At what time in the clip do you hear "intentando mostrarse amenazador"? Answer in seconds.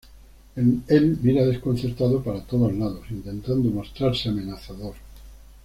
3.11-4.95